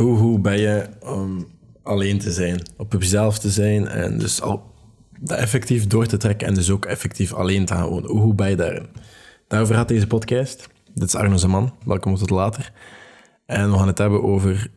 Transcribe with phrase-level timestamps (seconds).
[0.00, 1.46] Hoe, hoe ben je om
[1.82, 4.74] alleen te zijn, op jezelf te zijn en dus al
[5.20, 8.10] dat effectief door te trekken en dus ook effectief alleen te gaan wonen?
[8.10, 8.86] Hoe, ben je daarin?
[9.48, 10.68] Daarover gaat deze podcast.
[10.94, 12.72] Dit is Arno Zeman, welkom tot later.
[13.46, 14.70] En we gaan het hebben over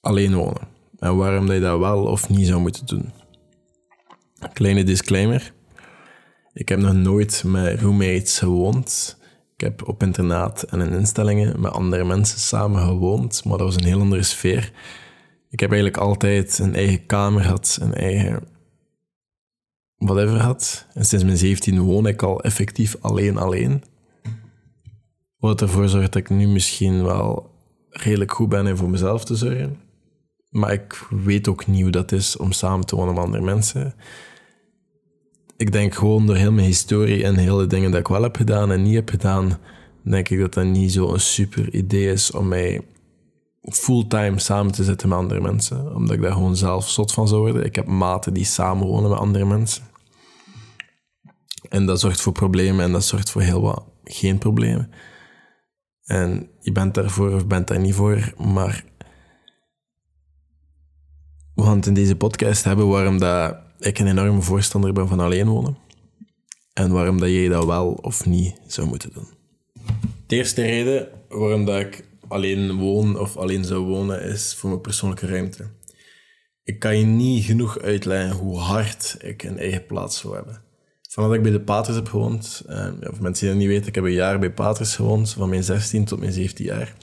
[0.00, 0.68] alleen wonen
[0.98, 3.12] en waarom je dat wel of niet zou moeten doen.
[4.52, 5.52] Kleine disclaimer.
[6.52, 9.20] Ik heb nog nooit met roommates gewoond.
[9.62, 13.76] Ik heb op internaat en in instellingen met andere mensen samen gewoond, maar dat was
[13.76, 14.72] een heel andere sfeer.
[15.50, 18.42] Ik heb eigenlijk altijd een eigen kamer gehad, een eigen
[19.96, 20.86] whatever had.
[20.94, 23.82] En sinds mijn 17 woon ik al effectief alleen alleen.
[25.38, 27.50] Wat ervoor zorgt dat ik nu misschien wel
[27.88, 29.80] redelijk goed ben in voor mezelf te zorgen.
[30.48, 33.94] Maar ik weet ook niet hoe dat is om samen te wonen met andere mensen.
[35.62, 38.70] Ik denk gewoon door heel mijn historie en hele dingen dat ik wel heb gedaan
[38.70, 39.58] en niet heb gedaan,
[40.04, 42.80] denk ik dat dat niet zo'n super idee is om mij
[43.60, 45.94] fulltime samen te zitten met andere mensen.
[45.94, 47.64] Omdat ik daar gewoon zelf zot van zou worden.
[47.64, 49.84] Ik heb maten die samen wonen met andere mensen.
[51.68, 54.90] En dat zorgt voor problemen en dat zorgt voor heel wat geen problemen.
[56.04, 58.84] En je bent daarvoor of bent daar niet voor, maar
[61.54, 65.48] we gaan in deze podcast hebben waarom dat ik een enorme voorstander ben van alleen
[65.48, 65.76] wonen.
[66.72, 69.28] En waarom dat jij dat wel of niet zou moeten doen.
[70.26, 74.80] De eerste reden waarom dat ik alleen woon of alleen zou wonen is voor mijn
[74.80, 75.66] persoonlijke ruimte.
[76.64, 80.62] Ik kan je niet genoeg uitleggen hoe hard ik een eigen plaats wil hebben.
[81.08, 83.94] Vanaf ik bij de Paters heb gewoond, eh, of mensen die dat niet weten, ik
[83.94, 86.94] heb een jaar bij Paters gewoond, van mijn 16 tot mijn 17 jaar.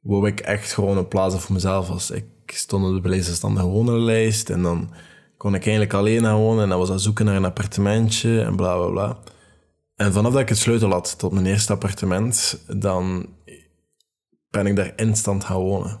[0.00, 2.10] Wou ik echt gewoon een plaats voor mezelf was.
[2.10, 4.90] Ik stond op de beleidsstandige wonenlijst en dan
[5.46, 8.56] kon ik eigenlijk alleen gaan wonen en dan was dat zoeken naar een appartementje en
[8.56, 9.18] bla bla bla.
[9.96, 13.26] En vanaf dat ik het sleutel had tot mijn eerste appartement, dan
[14.50, 16.00] ben ik daar instant gaan wonen.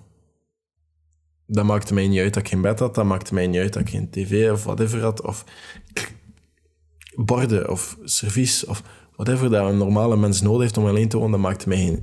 [1.46, 3.72] Dat maakte mij niet uit dat ik geen bed had, dat maakte mij niet uit
[3.72, 5.44] dat ik geen tv of whatever had, of
[7.14, 8.82] borden of servies of
[9.12, 12.02] whatever dat een normale mens nodig heeft om alleen te wonen, dat maakte mij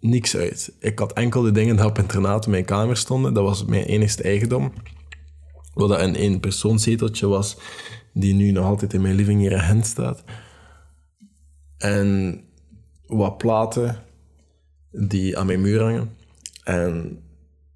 [0.00, 0.72] niks uit.
[0.78, 3.84] Ik had enkel de dingen die op internaat in mijn kamer stonden, dat was mijn
[3.84, 4.72] enigste eigendom.
[5.74, 7.56] Wat dat een eenpersoonszeteltje was,
[8.12, 10.24] die nu nog altijd in mijn living hier in Gent staat.
[11.78, 12.40] En
[13.06, 14.02] wat platen
[14.90, 16.16] die aan mijn muur hangen.
[16.64, 17.22] En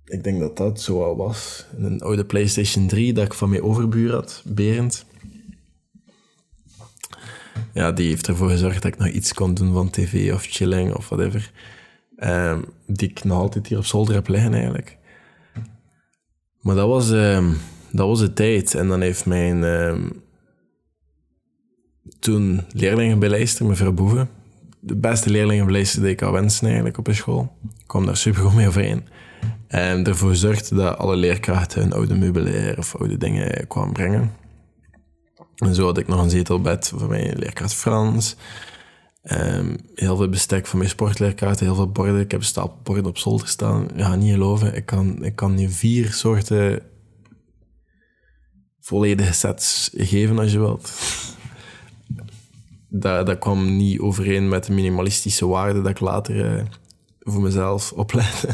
[0.05, 1.67] ik denk dat dat zo al was.
[1.79, 5.07] Een oude PlayStation 3 dat ik van mijn overbuur had, Berend.
[7.73, 10.95] Ja, die heeft ervoor gezorgd dat ik nog iets kon doen van tv of chilling
[10.95, 11.53] of whatever.
[12.19, 14.97] Um, die ik nog altijd hier op zolder heb liggen eigenlijk.
[16.61, 17.57] Maar dat was, um,
[17.97, 18.75] dat was de tijd.
[18.75, 20.23] En dan heeft mijn um,
[22.19, 24.29] toen leerlingenbeleister, mevrouw Boeven,
[24.81, 27.57] de beste leerlingenbeleister die ik kan wensen eigenlijk op de school.
[27.87, 29.05] Kwam daar super goed mee overeen.
[29.69, 34.33] En ervoor zorgde dat alle leerkrachten hun oude meubilair of oude dingen kwamen brengen.
[35.57, 38.37] En zo had ik nog een zetelbed voor mijn leerkracht Frans.
[39.23, 42.21] Um, heel veel bestek van mijn sportleerkrachten, heel veel borden.
[42.21, 43.89] Ik heb een stapel borden op zolder staan.
[43.97, 44.75] Ja, niet geloven.
[44.75, 46.83] Ik kan, ik kan je vier soorten
[48.87, 50.93] volledige sets geven als je wilt.
[52.89, 56.65] dat, dat kwam niet overeen met de minimalistische waarden dat ik later uh,
[57.21, 58.49] voor mezelf opleidde.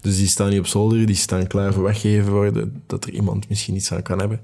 [0.00, 3.48] Dus die staan niet op zolder, die staan klaar voor weggegeven worden, dat er iemand
[3.48, 4.40] misschien iets aan kan hebben.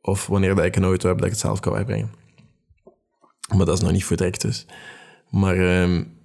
[0.00, 2.10] Of wanneer dat ik een auto heb, dat ik het zelf kan wegbrengen.
[3.56, 4.66] Maar dat is nog niet voor direct dus.
[5.30, 6.15] Maar um,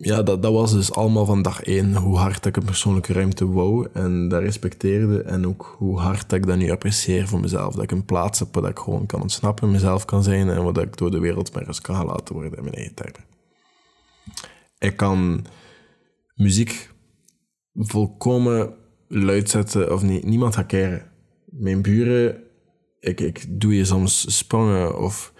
[0.00, 1.96] ja, dat, dat was dus allemaal van dag één.
[1.96, 5.22] Hoe hard ik een persoonlijke ruimte wou en dat respecteerde.
[5.22, 7.74] En ook hoe hard ik dat nu apprecieer voor mezelf.
[7.74, 10.48] Dat ik een plaats heb waar ik gewoon kan ontsnappen, mezelf kan zijn.
[10.50, 13.20] En wat ik door de wereld maar eens kan laten worden in mijn eigen termen.
[14.78, 15.44] Ik kan
[16.34, 16.90] muziek
[17.74, 18.74] volkomen
[19.08, 20.24] luid zetten of niet.
[20.24, 21.02] Niemand gaat keren.
[21.44, 22.42] Mijn buren,
[23.00, 25.32] ik, ik doe je soms sprongen of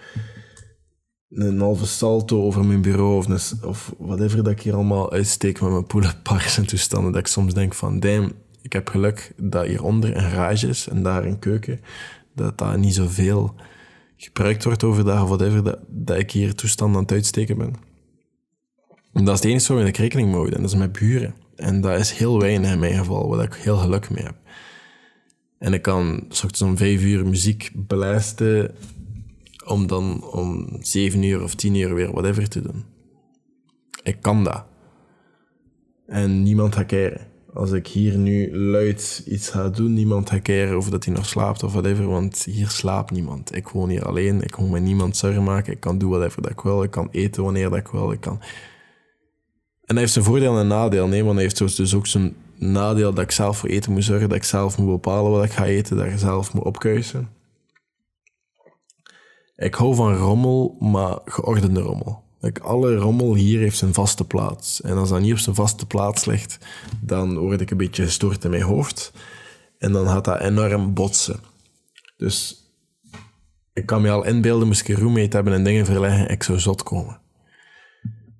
[1.41, 5.61] een halve salto over mijn bureau of, een, of whatever dat ik hier allemaal uitsteek
[5.61, 7.11] met mijn poelenpars en toestanden.
[7.11, 8.31] Dat ik soms denk van, damn,
[8.61, 11.79] ik heb geluk dat hieronder een garage is en daar een keuken.
[12.35, 13.55] Dat dat niet zoveel
[14.17, 17.73] gebruikt wordt overdag of whatever, dat, dat ik hier toestand aan het uitsteken ben.
[19.13, 20.55] En dat is het enige waar ik rekening houden.
[20.55, 21.35] En dat is met buren.
[21.55, 24.35] En dat is heel weinig in mijn geval, waar ik heel geluk mee heb.
[25.57, 28.75] En ik kan straks om vijf uur muziek beluisteren
[29.69, 32.83] om dan om zeven uur of tien uur weer whatever te doen.
[34.03, 34.65] Ik kan dat.
[36.07, 37.27] En niemand gaat keren.
[37.53, 41.63] Als ik hier nu luid iets ga doen, niemand gaat of dat hij nog slaapt
[41.63, 43.55] of whatever, want hier slaapt niemand.
[43.55, 46.51] Ik woon hier alleen, ik moet met niemand zorgen maken, ik kan doen whatever dat
[46.51, 48.39] ik wil, ik kan eten wanneer dat ik wil, ik kan...
[49.85, 51.07] En hij heeft zijn voordeel en een nadeel.
[51.07, 54.29] Nee, want hij heeft dus ook zijn nadeel dat ik zelf voor eten moet zorgen,
[54.29, 57.29] dat ik zelf moet bepalen wat ik ga eten, dat ik zelf moet opkuisen.
[59.59, 62.23] Ik hou van rommel, maar geordende rommel.
[62.39, 64.81] Like, alle rommel hier heeft zijn vaste plaats.
[64.81, 66.57] En als dat niet op zijn vaste plaats ligt,
[67.01, 69.11] dan word ik een beetje gestoord in mijn hoofd.
[69.77, 71.39] En dan gaat dat enorm botsen.
[72.17, 72.63] Dus
[73.73, 76.59] ik kan me al inbeelden, moest ik een roommate hebben en dingen verleggen, ik zou
[76.59, 77.19] zot komen.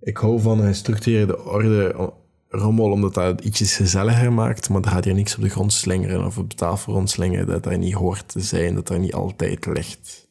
[0.02, 2.12] Ik hou van een gestructureerde orde
[2.50, 6.26] rommel, omdat dat ietsjes gezelliger maakt, maar er gaat hier niks op de grond slingeren
[6.26, 9.66] of op de tafel rondslingeren dat daar niet hoort te zijn, dat daar niet altijd
[9.66, 10.29] ligt.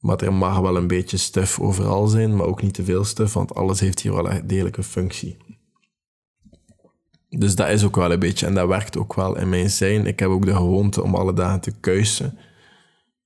[0.00, 3.32] Maar er mag wel een beetje stuf overal zijn, maar ook niet te veel stuf,
[3.32, 5.36] want alles heeft hier wel een degelijke functie.
[7.28, 10.06] Dus dat is ook wel een beetje, en dat werkt ook wel in mijn zijn.
[10.06, 12.38] Ik heb ook de gewoonte om alle dagen te kuisen.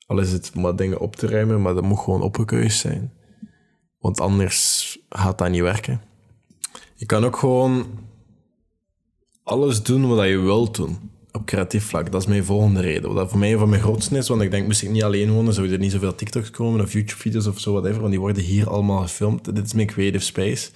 [0.06, 3.12] Al is het maar dingen op te ruimen, maar dat moet gewoon opgekuist zijn.
[3.98, 6.00] Want anders gaat dat niet werken.
[6.94, 7.86] Je kan ook gewoon
[9.42, 12.12] alles doen wat je wilt doen op creatief vlak.
[12.12, 13.14] Dat is mijn volgende reden.
[13.14, 15.30] Wat voor mij een van mijn grootste is, want ik denk, moest ik niet alleen
[15.30, 18.42] wonen, zouden er niet zoveel TikToks komen of YouTube-video's of zo, whatever, want die worden
[18.42, 19.54] hier allemaal gefilmd.
[19.54, 20.70] Dit is mijn creative space.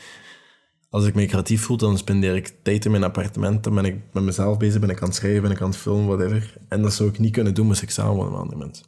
[0.90, 3.96] Als ik me creatief voel, dan spendeer ik tijd in mijn appartement, dan ben ik
[4.12, 6.56] met mezelf bezig, ben ik aan het schrijven, ben ik aan het filmen, whatever.
[6.68, 8.86] En dat zou ik niet kunnen doen moest ik samen wonen met andere mensen.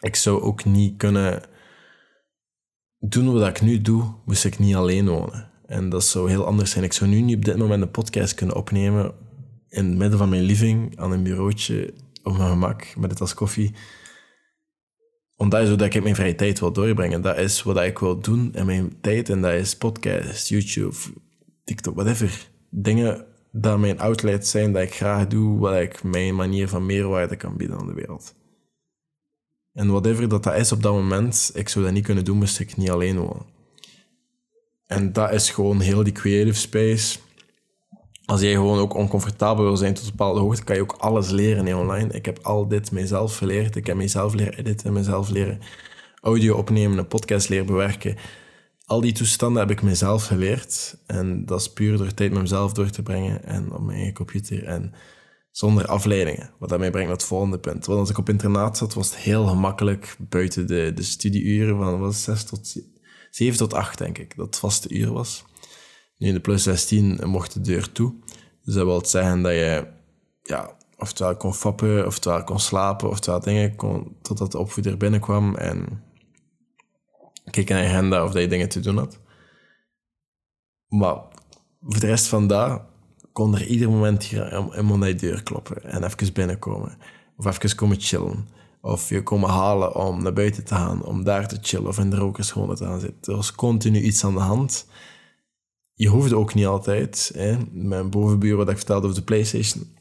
[0.00, 1.42] Ik zou ook niet kunnen
[2.98, 5.50] doen wat ik nu doe, moest ik niet alleen wonen.
[5.66, 6.84] En dat zou heel anders zijn.
[6.84, 9.14] Ik zou nu niet op dit moment een podcast kunnen opnemen
[9.68, 13.34] in het midden van mijn living, aan een bureautje, op mijn gemak, met het als
[13.34, 13.74] koffie.
[15.36, 17.22] Omdat is ik mijn vrije tijd wil doorbrengen.
[17.22, 19.28] Dat is wat ik wil doen in mijn tijd.
[19.28, 20.96] En dat is podcast, YouTube,
[21.64, 22.48] TikTok, whatever.
[22.70, 27.36] Dingen dat mijn outlets zijn, dat ik graag doe, wat ik mijn manier van meerwaarde
[27.36, 28.34] kan bieden aan de wereld.
[29.72, 32.58] En whatever dat, dat is op dat moment, ik zou dat niet kunnen doen, moest
[32.58, 33.46] ik niet alleen wonen.
[34.86, 37.18] En dat is gewoon heel die creative space.
[38.28, 41.30] Als jij gewoon ook oncomfortabel wil zijn tot een bepaalde hoogte, kan je ook alles
[41.30, 42.12] leren in online.
[42.12, 43.76] Ik heb al dit mezelf geleerd.
[43.76, 45.60] Ik heb mezelf leren editen, mezelf leren
[46.20, 48.16] audio opnemen, een podcast leren bewerken.
[48.84, 50.98] Al die toestanden heb ik mezelf geleerd.
[51.06, 54.64] En dat is puur door tijd met mezelf door te brengen en op mijn computer.
[54.64, 54.92] En
[55.50, 56.50] zonder afleidingen.
[56.58, 57.86] Wat mij brengt naar het volgende punt.
[57.86, 61.98] Want als ik op internaat zat, was het heel gemakkelijk buiten de, de studieuren van
[61.98, 62.76] was 6 tot
[63.30, 65.44] 7 tot 8, denk ik, dat het vaste uur was.
[66.18, 68.14] Nu in de plus 16 mocht de deur toe.
[68.64, 69.86] Dus dat wil zeggen dat je
[70.42, 76.02] ja, oftewel kon fappen, oftewel kon slapen, oftewel dingen kon, totdat de opvoeder binnenkwam en
[77.50, 79.20] keek naar je agenda of dat je dingen te doen had.
[80.88, 81.14] Maar
[81.80, 82.82] voor de rest van dat
[83.32, 86.98] kon er ieder moment hier iemand naar je deur kloppen en even binnenkomen.
[87.36, 88.48] Of even komen chillen.
[88.80, 92.10] Of je komen halen om naar buiten te gaan, om daar te chillen of in
[92.10, 93.32] de rokerschoenen te gaan zitten.
[93.32, 94.86] Er was continu iets aan de hand.
[95.98, 97.30] Je hoefde ook niet altijd.
[97.34, 97.56] Hè.
[97.70, 99.96] Mijn bovenbuur, wat ik vertelde over de PlayStation.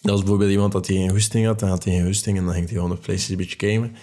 [0.00, 2.44] Dat was bijvoorbeeld iemand dat hij geen hoesting had, dan had hij geen hoesting en
[2.44, 3.94] dan ging hij gewoon op PlayStation een beetje gamen.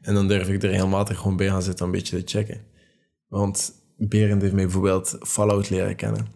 [0.00, 2.60] En dan durf ik er regelmatig gewoon bij gaan zitten om een beetje te checken.
[3.28, 6.26] Want Berend heeft mij bijvoorbeeld Fallout leren kennen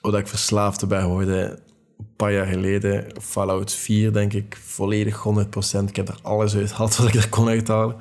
[0.00, 1.50] dat ik verslaafd ben geworden
[1.98, 3.06] een paar jaar geleden.
[3.20, 5.24] Fallout 4, denk ik, volledig
[5.76, 5.88] 100%.
[5.88, 7.96] Ik heb er alles uit gehaald wat ik er kon uithalen.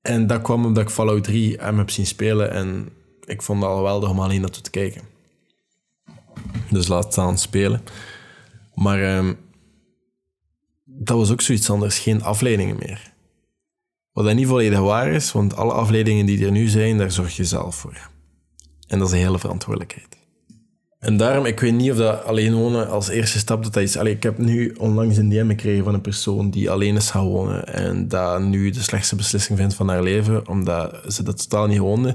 [0.00, 2.88] En dat kwam omdat ik Fallout 3 hem heb zien spelen en
[3.28, 5.02] ik vond het al geweldig om alleen naartoe te kijken.
[6.70, 7.82] Dus laat staan spelen.
[8.74, 9.38] Maar um,
[10.84, 13.12] dat was ook zoiets anders, geen afleidingen meer.
[14.12, 17.36] Wat dat niet volledig waar is, want alle afleidingen die er nu zijn, daar zorg
[17.36, 18.10] je zelf voor.
[18.86, 20.16] En dat is een hele verantwoordelijkheid.
[20.98, 23.96] En daarom, ik weet niet of dat alleen wonen als eerste stap dat, dat is.
[23.96, 27.26] Allee, ik heb nu onlangs een DM gekregen van een persoon die alleen is gaan
[27.26, 31.66] wonen en dat nu de slechtste beslissing vindt van haar leven, omdat ze dat totaal
[31.66, 32.14] niet woonde.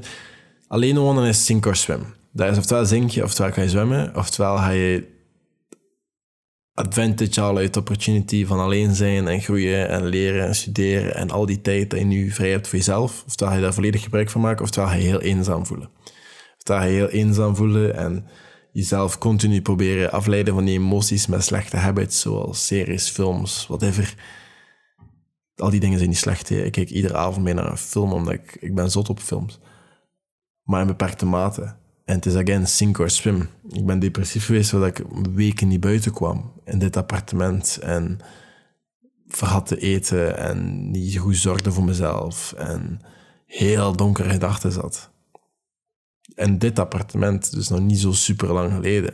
[0.73, 2.05] Alleen wonen is sink or swim.
[2.31, 5.07] Dat is oftewel zink je, oftewel ga je zwemmen, oftewel ga je
[6.73, 11.31] advantage halen uit de opportunity van alleen zijn en groeien en leren en studeren en
[11.31, 13.23] al die tijd dat je nu vrij hebt voor jezelf.
[13.27, 15.89] Oftewel ga je daar volledig gebruik van maken, oftewel ga je heel eenzaam voelen.
[16.57, 18.25] Oftewel ga je heel eenzaam voelen en
[18.71, 24.15] jezelf continu proberen afleiden van die emoties met slechte habits, zoals series, films, whatever.
[25.55, 26.49] Al die dingen zijn niet slecht.
[26.49, 26.63] Hè.
[26.63, 29.59] Ik kijk iedere avond mee naar een film, omdat ik, ik ben zot op films.
[30.63, 31.75] Maar in beperkte mate.
[32.05, 33.49] En het is again sink or swim.
[33.69, 37.77] Ik ben depressief geweest, zodat ik weken niet buiten kwam in dit appartement.
[37.81, 38.19] En
[39.27, 42.53] vergat te eten en niet goed zorgde voor mezelf.
[42.53, 43.01] En
[43.45, 45.11] heel donkere gedachten zat.
[46.35, 49.13] En dit appartement, dus nog niet zo super lang geleden.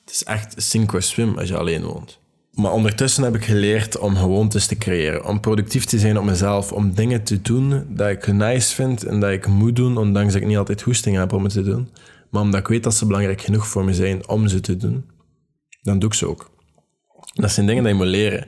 [0.00, 2.20] Het is echt sink or swim als je alleen woont.
[2.52, 5.24] Maar ondertussen heb ik geleerd om gewoontes te creëren.
[5.24, 6.72] Om productief te zijn op mezelf.
[6.72, 10.42] Om dingen te doen dat ik nice vind en dat ik moet doen, ondanks dat
[10.42, 11.88] ik niet altijd hoesting heb om het te doen.
[12.30, 15.10] Maar omdat ik weet dat ze belangrijk genoeg voor me zijn om ze te doen,
[15.82, 16.50] dan doe ik ze ook.
[17.32, 18.46] Dat zijn dingen die je moet leren.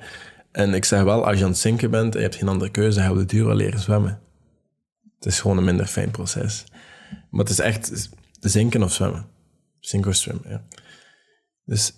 [0.52, 2.70] En ik zeg wel, als je aan het zinken bent en je hebt geen andere
[2.70, 4.20] keuze, ga je op de duur wel leren zwemmen.
[5.18, 6.64] Het is gewoon een minder fijn proces.
[7.30, 9.26] Maar het is echt zinken of zwemmen.
[9.80, 10.64] Zinken of zwemmen, ja.
[11.64, 11.92] Dus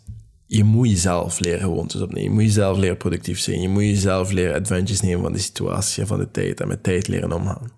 [0.47, 2.23] je moet jezelf leren gewoontes opnemen.
[2.23, 3.61] Je moet jezelf leren productief zijn.
[3.61, 6.61] Je moet jezelf leren adventures nemen van de situatie en van de tijd.
[6.61, 7.71] En met tijd leren omgaan.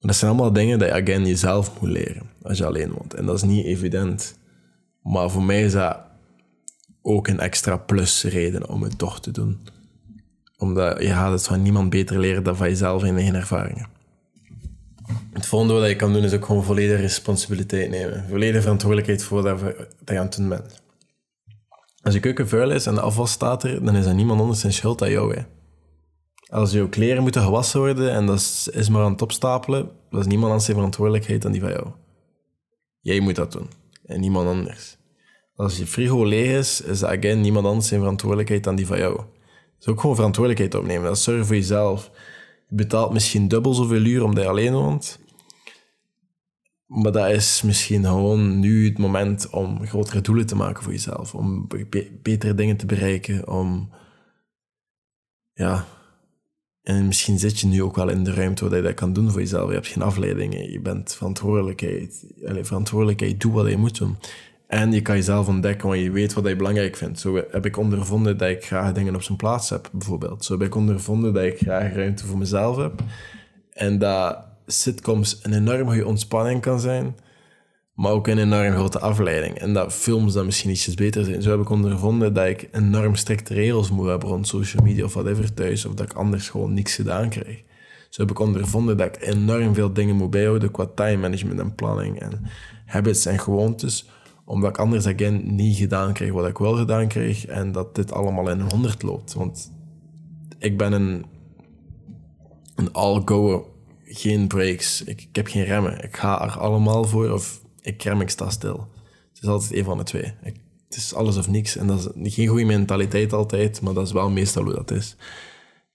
[0.00, 3.14] dat zijn allemaal dingen die je again jezelf moet leren als je alleen woont.
[3.14, 4.38] En dat is niet evident.
[5.02, 5.98] Maar voor mij is dat
[7.02, 9.58] ook een extra plus reden om het toch te doen.
[10.56, 13.86] Omdat je gaat het van niemand beter leren dan van jezelf en eigen ervaringen.
[15.32, 18.24] Het volgende wat je kan doen is ook gewoon volledige responsabiliteit nemen.
[18.28, 19.60] Volledige verantwoordelijkheid voor dat
[20.04, 20.82] je aan het doen bent.
[22.02, 24.60] Als je keuken vuil is en de afwas staat er, dan is dat niemand anders
[24.60, 25.44] zijn schuld dan jou.
[26.48, 30.26] Als jouw kleren moeten gewassen worden en dat is maar aan het opstapelen, dat is
[30.26, 31.86] niemand anders zijn verantwoordelijkheid dan die van jou.
[33.00, 33.68] Jij moet dat doen
[34.04, 34.96] en niemand anders.
[35.54, 38.98] Als je frigo leeg is, is dat again niemand anders zijn verantwoordelijkheid dan die van
[38.98, 39.20] jou.
[39.78, 41.04] Dus ook gewoon verantwoordelijkheid opnemen.
[41.04, 42.10] Dat is zorgen voor jezelf.
[42.68, 45.18] Je betaalt misschien dubbel zoveel uur omdat je alleen woont.
[46.88, 51.34] Maar dat is misschien gewoon nu het moment om grotere doelen te maken voor jezelf.
[51.34, 51.68] Om
[52.22, 53.48] betere dingen te bereiken.
[53.48, 53.90] Om,
[55.52, 55.84] ja.
[56.82, 59.30] En misschien zit je nu ook wel in de ruimte waar je dat kan doen
[59.30, 59.68] voor jezelf.
[59.68, 60.70] Je hebt geen afleidingen.
[60.70, 62.24] Je bent verantwoordelijkheid.
[62.46, 64.16] Allez, verantwoordelijkheid, doe wat je moet doen.
[64.66, 67.20] En je kan jezelf ontdekken, want je weet wat je belangrijk vindt.
[67.20, 70.44] Zo heb ik ondervonden dat ik graag dingen op zijn plaats heb, bijvoorbeeld.
[70.44, 73.02] Zo heb ik ondervonden dat ik graag ruimte voor mezelf heb.
[73.72, 77.16] En dat sitcoms een enorm goede ontspanning kan zijn,
[77.94, 79.58] maar ook een enorm grote afleiding.
[79.58, 81.42] En dat films dan misschien ietsjes beter zijn.
[81.42, 85.12] Zo heb ik ondervonden dat ik enorm strikte regels moet hebben rond social media of
[85.12, 87.62] whatever thuis, of dat ik anders gewoon niks gedaan krijg.
[88.08, 91.74] Zo heb ik ondervonden dat ik enorm veel dingen moet bijhouden qua time management en
[91.74, 92.42] planning en
[92.86, 94.06] habits en gewoontes
[94.48, 98.12] omdat ik anders again niet gedaan krijg wat ik wel gedaan kreeg en dat dit
[98.12, 99.34] allemaal in een honderd loopt.
[99.34, 99.72] Want
[100.58, 101.24] ik ben een,
[102.74, 103.64] een all-goer,
[104.08, 105.04] geen breaks.
[105.04, 106.02] Ik, heb geen remmen.
[106.04, 108.88] Ik ga er allemaal voor of ik rem, ik sta stil.
[109.28, 110.32] Het is altijd een van de twee.
[110.88, 111.76] Het is alles of niks.
[111.76, 115.16] En dat is geen goede mentaliteit altijd, maar dat is wel meestal hoe dat is.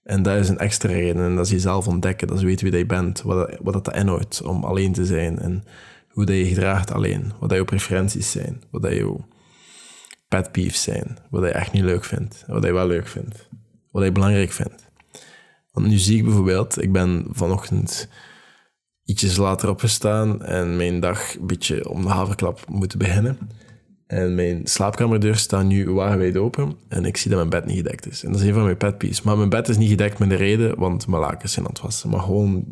[0.02, 1.22] En dat is een extra reden.
[1.22, 2.26] En dat is jezelf ontdekken.
[2.26, 3.22] Dat is weten wie je bent.
[3.22, 5.38] Wat, wat dat inhoudt om alleen te zijn.
[5.38, 5.64] En
[6.14, 9.16] hoe dat je gedraagt alleen, wat dat je preferenties zijn, wat dat je
[10.28, 13.48] pet peeves zijn, wat je echt niet leuk vindt, wat je wel leuk vindt,
[13.90, 14.83] wat je belangrijk vindt.
[15.74, 18.08] Want nu zie ik bijvoorbeeld, ik ben vanochtend
[19.04, 23.38] ietsjes later opgestaan en mijn dag een beetje om de haverklap moeten beginnen.
[24.06, 28.06] En mijn slaapkamerdeur staat nu wagenwijd open en ik zie dat mijn bed niet gedekt
[28.06, 28.24] is.
[28.24, 29.22] En dat is een van mijn pet peeves.
[29.22, 31.80] Maar mijn bed is niet gedekt met de reden, want mijn lakens zijn aan het
[31.80, 32.10] wassen.
[32.10, 32.64] Maar gewoon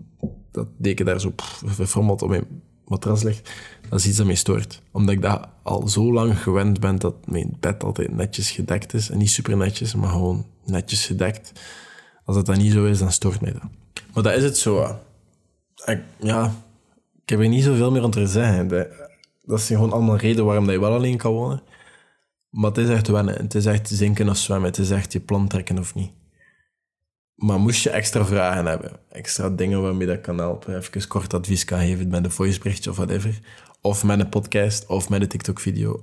[0.50, 1.32] dat deken daar zo
[1.64, 2.47] verfrommeld op mijn
[2.85, 3.50] matras ligt,
[3.88, 4.82] dat is iets dat mij stoort.
[4.90, 9.11] Omdat ik dat al zo lang gewend ben dat mijn bed altijd netjes gedekt is.
[9.11, 11.52] En niet super netjes, maar gewoon netjes gedekt.
[12.33, 13.62] Als dat dan niet zo is, dan stoort mij dat.
[14.15, 14.99] Maar dat is het zo.
[15.85, 16.55] Ik, ja,
[17.23, 18.69] ik heb er niet zoveel meer om te zeggen.
[19.43, 21.62] Dat zijn gewoon allemaal redenen waarom je wel alleen kan wonen.
[22.51, 23.35] Maar het is echt wennen.
[23.35, 24.69] Het is echt zinken of zwemmen.
[24.69, 26.11] Het is echt je plan trekken of niet.
[27.35, 31.65] Maar moest je extra vragen hebben, extra dingen waarmee dat kan helpen, even kort advies
[31.65, 33.39] kan geven met een voiceberichtje of whatever,
[33.81, 36.03] of met een podcast, of met een TikTok-video,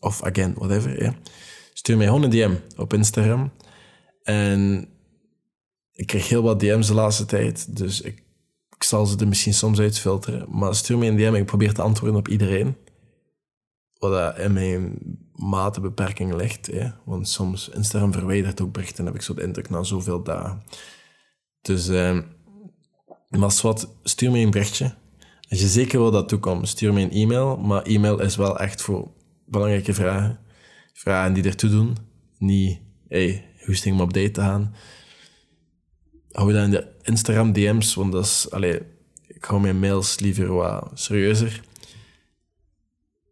[0.00, 1.16] of again, whatever,
[1.72, 3.50] stuur mij gewoon een DM op Instagram.
[4.22, 4.88] En
[6.02, 8.22] ik krijg heel wat DM's de laatste tijd, dus ik,
[8.76, 10.46] ik zal ze er misschien soms uitfilteren.
[10.50, 12.76] Maar stuur mij een DM en ik probeer te antwoorden op iedereen.
[13.98, 14.98] Wat in mijn
[15.34, 16.66] matebeperking ligt.
[16.66, 16.90] Hè?
[17.04, 20.62] Want soms Instagram verwijdert ook berichten, heb ik zo de indruk, na zoveel dagen.
[21.60, 22.18] Dus, uh,
[23.28, 24.94] maar wat, stuur me een berichtje.
[25.48, 27.56] Als je zeker wil dat toekomt, stuur me een e-mail.
[27.56, 29.10] Maar e-mail is wel echt voor
[29.46, 30.38] belangrijke vragen.
[30.92, 31.96] Vragen die ertoe doen.
[32.38, 34.74] Niet, hey, hoesting om op date te gaan.
[36.32, 38.80] Hou dat in de Instagram DM's, want dat is, allee,
[39.26, 41.62] ik hou mijn mails liever wat serieuzer.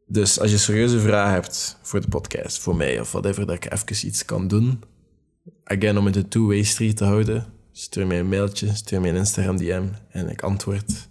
[0.07, 3.73] Dus als je serieuze vragen hebt voor de podcast, voor mij of whatever, dat ik
[3.73, 4.83] even iets kan doen,
[5.65, 9.17] again, om het een two-way street te houden, stuur mij een mailtje, stuur mij een
[9.17, 11.09] Instagram DM en ik antwoord.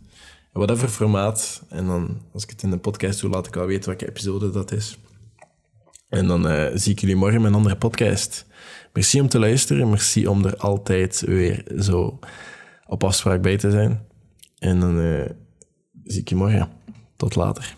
[0.53, 1.63] In whatever formaat.
[1.69, 4.51] En dan, als ik het in de podcast doe, laat ik wel weten welke episode
[4.51, 4.97] dat is.
[6.09, 8.45] En dan uh, zie ik jullie morgen met een andere podcast.
[8.93, 9.89] Merci om te luisteren.
[9.89, 12.19] Merci om er altijd weer zo
[12.85, 14.05] op afspraak bij te zijn.
[14.59, 15.25] En dan uh,
[16.03, 16.69] zie ik je morgen.
[17.15, 17.77] Tot later.